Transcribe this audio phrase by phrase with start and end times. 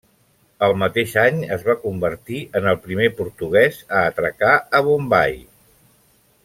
[0.67, 5.41] El mateix any es va convertir en el primer portuguès a atracar a Bombai.